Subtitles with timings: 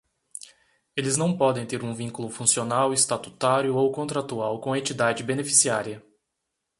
[0.97, 6.03] Eles não podem ter um vínculo funcional, estatutário ou contratual com a entidade beneficiária.